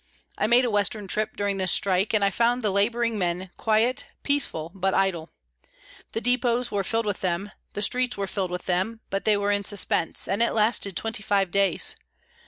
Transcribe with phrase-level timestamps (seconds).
[0.35, 4.07] I made a Western trip during this strike, and I found the labouring men quiet,
[4.23, 5.29] peaceful, but idle.
[6.13, 9.51] The depôts were filled with them, the streets were filled with them, but they were
[9.51, 11.97] in suspense, and it lasted twenty five days.